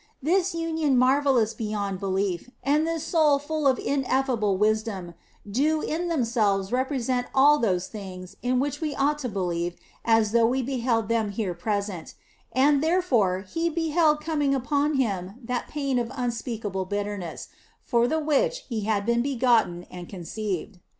[0.19, 5.13] This union marvellous beyond belief, and this soul full of ineffable wisdom,
[5.47, 9.29] do in themselves represent all those OF FOLIGNO 81 things in which we ought to
[9.29, 12.15] believe as though we beheld them here present;
[12.51, 17.49] and therefore, He beheld coming iipon Him that pain of unspeakable bitterness,
[17.83, 20.79] for the which He had been begotten and conceived.